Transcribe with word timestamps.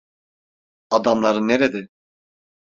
Adamların 0.89 1.47
nerede? 1.47 1.87